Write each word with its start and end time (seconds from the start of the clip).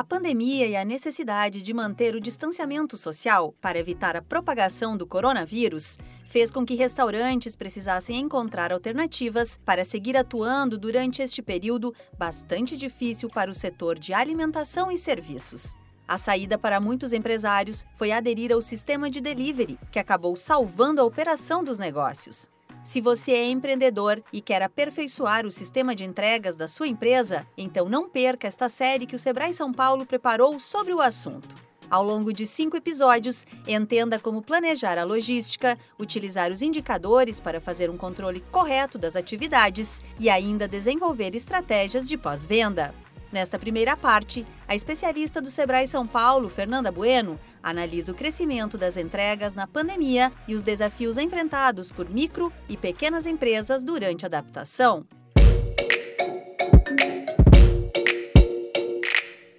A 0.00 0.04
pandemia 0.04 0.66
e 0.66 0.74
a 0.74 0.82
necessidade 0.82 1.60
de 1.60 1.74
manter 1.74 2.14
o 2.14 2.20
distanciamento 2.22 2.96
social 2.96 3.54
para 3.60 3.78
evitar 3.78 4.16
a 4.16 4.22
propagação 4.22 4.96
do 4.96 5.06
coronavírus 5.06 5.98
fez 6.24 6.50
com 6.50 6.64
que 6.64 6.74
restaurantes 6.74 7.54
precisassem 7.54 8.18
encontrar 8.18 8.72
alternativas 8.72 9.60
para 9.62 9.84
seguir 9.84 10.16
atuando 10.16 10.78
durante 10.78 11.20
este 11.20 11.42
período 11.42 11.94
bastante 12.16 12.78
difícil 12.78 13.28
para 13.28 13.50
o 13.50 13.54
setor 13.54 13.98
de 13.98 14.14
alimentação 14.14 14.90
e 14.90 14.96
serviços. 14.96 15.74
A 16.08 16.16
saída 16.16 16.56
para 16.56 16.80
muitos 16.80 17.12
empresários 17.12 17.84
foi 17.94 18.10
aderir 18.10 18.52
ao 18.52 18.62
sistema 18.62 19.10
de 19.10 19.20
delivery, 19.20 19.78
que 19.92 19.98
acabou 19.98 20.34
salvando 20.34 21.02
a 21.02 21.04
operação 21.04 21.62
dos 21.62 21.78
negócios. 21.78 22.48
Se 22.82 23.00
você 23.00 23.32
é 23.32 23.50
empreendedor 23.50 24.22
e 24.32 24.40
quer 24.40 24.62
aperfeiçoar 24.62 25.46
o 25.46 25.50
sistema 25.50 25.94
de 25.94 26.04
entregas 26.04 26.56
da 26.56 26.66
sua 26.66 26.88
empresa, 26.88 27.46
então 27.56 27.88
não 27.88 28.08
perca 28.08 28.48
esta 28.48 28.68
série 28.68 29.06
que 29.06 29.14
o 29.14 29.18
Sebrae 29.18 29.52
São 29.52 29.72
Paulo 29.72 30.06
preparou 30.06 30.58
sobre 30.58 30.94
o 30.94 31.00
assunto. 31.00 31.48
Ao 31.90 32.04
longo 32.04 32.32
de 32.32 32.46
cinco 32.46 32.76
episódios, 32.76 33.44
entenda 33.66 34.18
como 34.18 34.40
planejar 34.40 34.96
a 34.96 35.04
logística, 35.04 35.76
utilizar 35.98 36.52
os 36.52 36.62
indicadores 36.62 37.40
para 37.40 37.60
fazer 37.60 37.90
um 37.90 37.96
controle 37.96 38.40
correto 38.52 38.96
das 38.96 39.16
atividades 39.16 40.00
e 40.18 40.30
ainda 40.30 40.68
desenvolver 40.68 41.34
estratégias 41.34 42.08
de 42.08 42.16
pós-venda. 42.16 42.94
Nesta 43.32 43.60
primeira 43.60 43.96
parte, 43.96 44.44
a 44.66 44.74
especialista 44.74 45.40
do 45.40 45.50
Sebrae 45.50 45.86
São 45.86 46.04
Paulo, 46.04 46.48
Fernanda 46.48 46.90
Bueno, 46.90 47.38
analisa 47.62 48.10
o 48.10 48.14
crescimento 48.14 48.76
das 48.76 48.96
entregas 48.96 49.54
na 49.54 49.68
pandemia 49.68 50.32
e 50.48 50.54
os 50.54 50.62
desafios 50.62 51.16
enfrentados 51.16 51.92
por 51.92 52.10
micro 52.10 52.52
e 52.68 52.76
pequenas 52.76 53.26
empresas 53.26 53.84
durante 53.84 54.24
a 54.24 54.28
adaptação. 54.28 55.06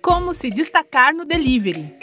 Como 0.01 0.33
se 0.33 0.49
destacar 0.49 1.13
no 1.13 1.23
delivery? 1.23 1.95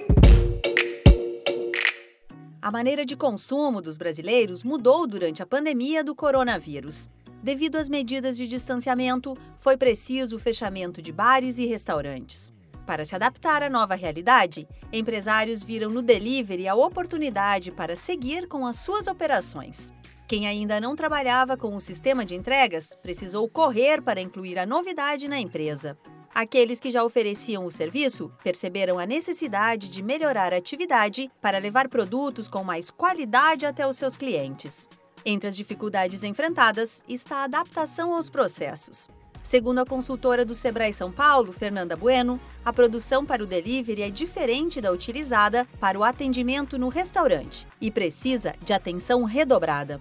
A 2.63 2.71
maneira 2.71 3.05
de 3.05 3.17
consumo 3.17 3.81
dos 3.81 3.97
brasileiros 3.97 4.65
mudou 4.65 5.07
durante 5.07 5.43
a 5.43 5.47
pandemia 5.47 6.03
do 6.03 6.15
coronavírus. 6.15 7.09
Devido 7.43 7.77
às 7.77 7.89
medidas 7.89 8.37
de 8.37 8.49
distanciamento, 8.49 9.37
foi 9.57 9.77
preciso 9.77 10.37
o 10.37 10.41
fechamento 10.41 11.01
de 11.01 11.13
bares 11.13 11.59
e 11.59 11.67
restaurantes. 11.67 12.53
Para 12.85 13.05
se 13.05 13.15
adaptar 13.15 13.63
à 13.63 13.69
nova 13.69 13.95
realidade, 13.95 14.67
empresários 14.93 15.63
viram 15.63 15.91
no 15.91 16.01
delivery 16.01 16.67
a 16.67 16.75
oportunidade 16.75 17.71
para 17.71 17.95
seguir 17.95 18.49
com 18.49 18.67
as 18.67 18.77
suas 18.77 19.07
operações. 19.07 19.93
Quem 20.27 20.47
ainda 20.47 20.81
não 20.81 20.97
trabalhava 20.97 21.57
com 21.57 21.77
o 21.77 21.81
sistema 21.81 22.25
de 22.25 22.35
entregas 22.35 22.95
precisou 23.03 23.49
correr 23.49 24.03
para 24.03 24.21
incluir 24.21 24.59
a 24.59 24.67
novidade 24.67 25.29
na 25.29 25.39
empresa. 25.39 25.99
Aqueles 26.35 26.81
que 26.81 26.91
já 26.91 27.03
ofereciam 27.05 27.67
o 27.67 27.71
serviço 27.71 28.33
perceberam 28.43 28.99
a 28.99 29.07
necessidade 29.07 29.89
de 29.89 30.03
melhorar 30.03 30.53
a 30.53 30.57
atividade 30.57 31.31
para 31.41 31.59
levar 31.59 31.89
produtos 31.89 32.49
com 32.49 32.63
mais 32.63 32.91
qualidade 32.91 33.67
até 33.67 33.87
os 33.87 33.97
seus 33.97 34.17
clientes. 34.17 34.89
Entre 35.25 35.49
as 35.49 35.57
dificuldades 35.57 36.23
enfrentadas 36.23 37.03
está 37.09 37.39
a 37.39 37.45
adaptação 37.45 38.15
aos 38.15 38.31
processos. 38.31 39.09
Segundo 39.43 39.79
a 39.79 39.87
consultora 39.87 40.45
do 40.45 40.55
Sebrae 40.55 40.93
São 40.93 41.11
Paulo, 41.11 41.53
Fernanda 41.53 41.97
Bueno, 41.97 42.39
a 42.65 42.73
produção 42.73 43.25
para 43.25 43.43
o 43.43 43.47
delivery 43.47 44.03
é 44.03 44.11
diferente 44.11 44.81
da 44.81 44.93
utilizada 44.93 45.67
para 45.81 45.99
o 45.99 46.05
atendimento 46.05 46.79
no 46.79 46.89
restaurante 46.89 47.67
e 47.81 47.91
precisa 47.91 48.53
de 48.63 48.73
atenção 48.73 49.25
redobrada. 49.25 50.01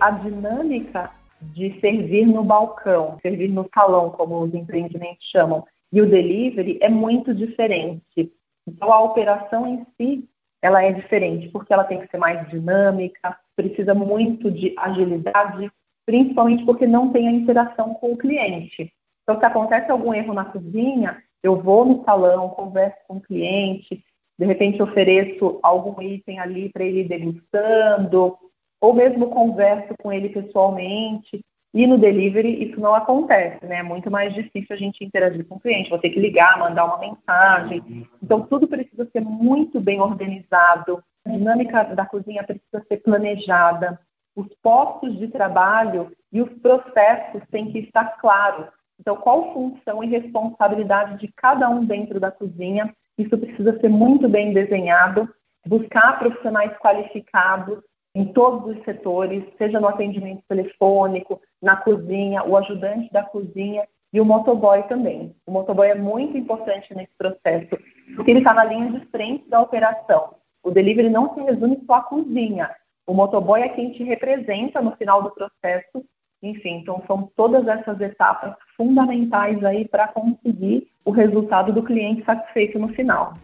A 0.00 0.10
dinâmica 0.10 1.10
de 1.40 1.78
servir 1.80 2.26
no 2.26 2.42
balcão, 2.42 3.18
servir 3.22 3.48
no 3.48 3.68
salão, 3.74 4.10
como 4.10 4.42
os 4.42 4.52
empreendimentos 4.54 5.24
chamam, 5.30 5.64
e 5.92 6.00
o 6.02 6.08
delivery 6.08 6.78
é 6.80 6.88
muito 6.88 7.34
diferente. 7.34 8.32
Então 8.66 8.92
a 8.92 9.02
operação 9.02 9.66
em 9.66 9.86
si, 9.96 10.28
ela 10.62 10.84
é 10.84 10.92
diferente, 10.92 11.48
porque 11.48 11.72
ela 11.72 11.84
tem 11.84 12.00
que 12.00 12.08
ser 12.08 12.18
mais 12.18 12.48
dinâmica, 12.48 13.36
precisa 13.56 13.94
muito 13.94 14.50
de 14.50 14.74
agilidade, 14.76 15.70
principalmente 16.04 16.64
porque 16.64 16.86
não 16.86 17.12
tem 17.12 17.28
a 17.28 17.32
interação 17.32 17.94
com 17.94 18.12
o 18.12 18.16
cliente. 18.16 18.92
Então, 19.22 19.38
se 19.38 19.44
acontece 19.44 19.90
algum 19.90 20.12
erro 20.12 20.34
na 20.34 20.44
cozinha, 20.44 21.22
eu 21.42 21.60
vou 21.60 21.84
no 21.84 22.04
salão, 22.04 22.50
converso 22.50 22.98
com 23.06 23.16
o 23.16 23.20
cliente, 23.20 24.04
de 24.38 24.46
repente 24.46 24.82
ofereço 24.82 25.58
algum 25.62 26.00
item 26.02 26.38
ali 26.40 26.68
para 26.70 26.84
ele 26.84 27.04
degustando, 27.04 28.36
ou 28.80 28.94
mesmo 28.94 29.28
converso 29.28 29.94
com 30.02 30.12
ele 30.12 30.30
pessoalmente. 30.30 31.44
E 31.72 31.86
no 31.86 31.98
delivery 31.98 32.64
isso 32.64 32.80
não 32.80 32.94
acontece, 32.94 33.64
né? 33.64 33.78
É 33.78 33.82
muito 33.82 34.10
mais 34.10 34.34
difícil 34.34 34.74
a 34.74 34.78
gente 34.78 35.04
interagir 35.04 35.46
com 35.46 35.56
o 35.56 35.60
cliente. 35.60 35.90
Vou 35.90 35.98
ter 35.98 36.10
que 36.10 36.18
ligar, 36.18 36.58
mandar 36.58 36.84
uma 36.84 36.98
mensagem. 36.98 38.06
Então 38.22 38.42
tudo 38.42 38.66
precisa 38.66 39.08
ser 39.12 39.20
muito 39.20 39.80
bem 39.80 40.00
organizado. 40.00 41.02
A 41.24 41.30
dinâmica 41.30 41.84
da 41.84 42.04
cozinha 42.04 42.42
precisa 42.42 42.84
ser 42.88 42.96
planejada 42.98 44.00
os 44.36 44.48
postos 44.62 45.18
de 45.18 45.28
trabalho 45.28 46.12
e 46.32 46.40
os 46.40 46.50
processos 46.60 47.42
têm 47.50 47.70
que 47.70 47.78
estar 47.80 48.16
claros. 48.20 48.66
Então, 48.98 49.16
qual 49.16 49.52
função 49.52 50.04
e 50.04 50.08
responsabilidade 50.08 51.18
de 51.18 51.32
cada 51.36 51.68
um 51.68 51.84
dentro 51.84 52.20
da 52.20 52.30
cozinha? 52.30 52.94
Isso 53.18 53.36
precisa 53.36 53.78
ser 53.80 53.88
muito 53.88 54.28
bem 54.28 54.52
desenhado, 54.52 55.28
buscar 55.66 56.18
profissionais 56.18 56.72
qualificados 56.78 57.78
em 58.14 58.26
todos 58.32 58.76
os 58.76 58.84
setores, 58.84 59.44
seja 59.56 59.78
no 59.78 59.88
atendimento 59.88 60.42
telefônico, 60.48 61.40
na 61.62 61.76
cozinha, 61.76 62.44
o 62.44 62.56
ajudante 62.56 63.12
da 63.12 63.22
cozinha 63.22 63.86
e 64.12 64.20
o 64.20 64.24
motoboy 64.24 64.82
também. 64.84 65.34
O 65.46 65.52
motoboy 65.52 65.88
é 65.88 65.94
muito 65.94 66.36
importante 66.36 66.92
nesse 66.94 67.12
processo, 67.16 67.76
porque 68.16 68.30
ele 68.30 68.40
está 68.40 68.52
na 68.52 68.64
linha 68.64 68.90
de 68.90 69.06
frente 69.06 69.48
da 69.48 69.60
operação. 69.60 70.34
O 70.62 70.70
delivery 70.70 71.08
não 71.08 71.32
se 71.34 71.40
resume 71.40 71.80
só 71.86 71.94
à 71.94 72.02
cozinha, 72.02 72.70
o 73.10 73.12
motoboy 73.12 73.60
é 73.60 73.68
quem 73.68 73.90
te 73.90 74.04
representa 74.04 74.80
no 74.80 74.92
final 74.92 75.20
do 75.20 75.32
processo. 75.32 76.04
Enfim, 76.40 76.76
então 76.76 77.02
são 77.08 77.28
todas 77.36 77.66
essas 77.66 78.00
etapas 78.00 78.54
fundamentais 78.76 79.62
aí 79.64 79.86
para 79.88 80.06
conseguir 80.06 80.88
o 81.04 81.10
resultado 81.10 81.72
do 81.72 81.82
cliente 81.82 82.24
satisfeito 82.24 82.78
no 82.78 82.88
final. 82.90 83.34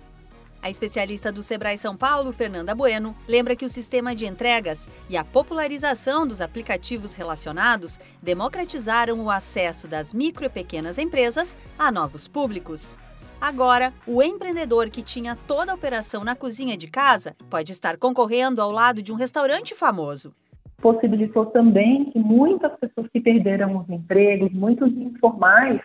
A 0.63 0.71
especialista 0.71 1.31
do 1.31 1.43
Sebrae 1.43 1.79
São 1.79 1.97
Paulo, 1.97 2.33
Fernanda 2.33 2.75
Bueno, 2.75 3.15
lembra 3.29 3.55
que 3.55 3.65
o 3.65 3.69
sistema 3.69 4.15
de 4.15 4.27
entregas 4.27 4.89
e 5.09 5.17
a 5.17 5.25
popularização 5.25 6.27
dos 6.27 6.41
aplicativos 6.41 7.15
relacionados 7.15 8.01
democratizaram 8.23 9.21
o 9.21 9.31
acesso 9.31 9.87
das 9.87 10.13
micro 10.13 10.45
e 10.45 10.49
pequenas 10.49 10.99
empresas 10.99 11.57
a 11.79 11.93
novos 11.93 12.27
públicos. 12.27 12.97
Agora, 13.41 13.93
o 14.07 14.23
empreendedor 14.23 14.91
que 14.91 15.03
tinha 15.03 15.37
toda 15.47 15.71
a 15.71 15.75
operação 15.75 16.25
na 16.25 16.35
cozinha 16.35 16.77
de 16.77 16.89
casa 16.89 17.37
pode 17.51 17.71
estar 17.71 17.97
concorrendo 17.99 18.63
ao 18.63 18.73
lado 18.73 19.03
de 19.03 19.13
um 19.13 19.17
restaurante 19.17 19.75
famoso. 19.75 20.35
Possibilitou 20.79 21.47
também 21.47 22.07
que 22.07 22.19
muitas 22.19 22.73
pessoas 22.79 23.09
que 23.13 23.21
perderam 23.21 23.77
os 23.77 23.89
empregos, 23.89 24.53
muitos 24.53 24.91
informais, 24.97 25.81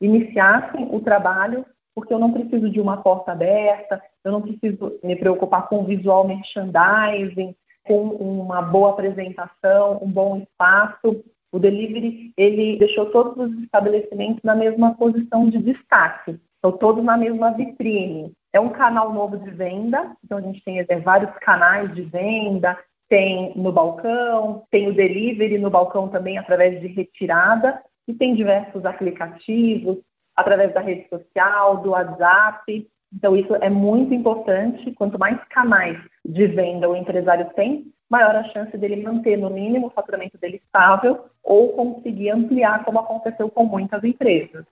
iniciassem 0.00 0.88
o 0.90 1.00
trabalho, 1.00 1.64
porque 2.00 2.14
eu 2.14 2.18
não 2.18 2.32
preciso 2.32 2.70
de 2.70 2.80
uma 2.80 2.96
porta 2.96 3.32
aberta, 3.32 4.02
eu 4.24 4.32
não 4.32 4.40
preciso 4.40 4.98
me 5.04 5.14
preocupar 5.16 5.68
com 5.68 5.84
visual 5.84 6.26
merchandising, 6.26 7.54
com 7.84 8.08
uma 8.08 8.62
boa 8.62 8.90
apresentação, 8.90 9.98
um 10.02 10.10
bom 10.10 10.38
espaço. 10.38 11.22
O 11.52 11.58
delivery 11.58 12.32
ele 12.36 12.78
deixou 12.78 13.06
todos 13.06 13.36
os 13.36 13.62
estabelecimentos 13.62 14.42
na 14.42 14.54
mesma 14.54 14.94
posição 14.94 15.48
de 15.50 15.58
destaque. 15.58 16.40
Estão 16.54 16.72
todos 16.72 17.04
na 17.04 17.18
mesma 17.18 17.50
vitrine. 17.52 18.32
É 18.52 18.58
um 18.58 18.70
canal 18.70 19.12
novo 19.12 19.36
de 19.36 19.50
venda, 19.50 20.16
então 20.24 20.38
a 20.38 20.40
gente 20.40 20.62
tem 20.64 20.80
é, 20.80 21.00
vários 21.00 21.30
canais 21.38 21.94
de 21.94 22.02
venda, 22.02 22.78
tem 23.10 23.52
no 23.56 23.72
balcão, 23.72 24.64
tem 24.70 24.88
o 24.88 24.94
delivery 24.94 25.58
no 25.58 25.68
balcão 25.68 26.08
também 26.08 26.38
através 26.38 26.80
de 26.80 26.86
retirada, 26.88 27.82
e 28.08 28.14
tem 28.14 28.34
diversos 28.34 28.84
aplicativos, 28.84 29.98
através 30.40 30.72
da 30.74 30.80
rede 30.80 31.08
social, 31.08 31.78
do 31.78 31.90
WhatsApp. 31.90 32.88
Então, 33.12 33.36
isso 33.36 33.54
é 33.56 33.68
muito 33.68 34.14
importante. 34.14 34.92
Quanto 34.92 35.18
mais 35.18 35.38
canais 35.48 35.98
de 36.24 36.46
venda 36.46 36.88
o 36.88 36.96
empresário 36.96 37.50
tem, 37.54 37.92
maior 38.08 38.34
a 38.34 38.44
chance 38.44 38.76
dele 38.76 39.02
manter, 39.02 39.36
no 39.36 39.50
mínimo, 39.50 39.86
o 39.86 39.90
faturamento 39.90 40.36
dele 40.38 40.60
estável 40.64 41.24
ou 41.42 41.72
conseguir 41.72 42.30
ampliar, 42.30 42.84
como 42.84 42.98
aconteceu 42.98 43.48
com 43.48 43.64
muitas 43.64 44.02
empresas. 44.04 44.64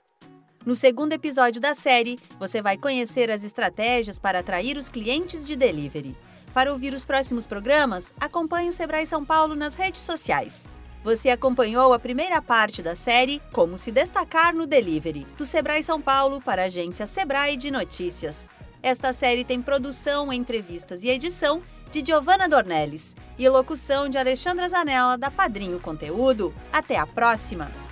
No 0.67 0.75
segundo 0.75 1.13
episódio 1.13 1.61
da 1.61 1.75
série, 1.75 2.19
você 2.39 2.61
vai 2.61 2.77
conhecer 2.77 3.31
as 3.31 3.43
estratégias 3.45 4.19
para 4.19 4.41
atrair 4.41 4.77
os 4.77 4.89
clientes 4.89 5.47
de 5.47 5.57
delivery. 5.57 6.15
Para 6.53 6.73
ouvir 6.73 6.93
os 6.93 7.05
próximos 7.05 7.47
programas, 7.47 8.13
acompanhe 8.21 8.69
o 8.69 8.73
Sebrae 8.73 9.07
São 9.07 9.25
Paulo 9.25 9.55
nas 9.55 9.75
redes 9.75 10.03
sociais. 10.03 10.69
Você 11.03 11.31
acompanhou 11.31 11.93
a 11.93 11.99
primeira 11.99 12.43
parte 12.43 12.83
da 12.83 12.95
série 12.95 13.41
Como 13.53 13.79
se 13.79 13.93
destacar 13.93 14.55
no 14.55 14.67
delivery, 14.67 15.27
do 15.37 15.45
Sebrae 15.45 15.83
São 15.83 16.01
Paulo 16.01 16.41
para 16.41 16.63
a 16.63 16.67
agência 16.67 17.07
Sebrae 17.07 17.57
de 17.57 17.71
Notícias. 17.71 18.51
Esta 18.83 19.13
série 19.13 19.45
tem 19.45 19.63
produção, 19.63 20.33
entrevistas 20.33 21.03
e 21.03 21.09
edição 21.09 21.63
de 21.91 22.05
Giovanna 22.05 22.49
Dornelles 22.49 23.17
e 23.39 23.49
locução 23.49 24.09
de 24.09 24.19
Alexandra 24.19 24.69
Zanella 24.69 25.17
da 25.17 25.31
Padrinho 25.31 25.81
Conteúdo. 25.81 26.53
Até 26.73 26.97
a 26.97 27.07
próxima! 27.07 27.88